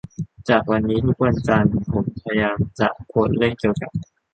[0.49, 3.91] จากนี้ทุกวันจันทร์ผมพยายามจะโพสเรื่องเกี่ยวกับ